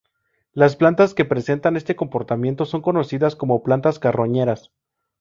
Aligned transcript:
Las 0.53 0.77
plantas 0.77 1.13
que 1.13 1.25
presentan 1.25 1.77
este 1.77 1.95
comportamiento 1.95 2.65
son 2.65 2.81
conocidas 2.81 3.35
como 3.35 3.61
plantas 3.61 3.99
carroñeras. 3.99 4.71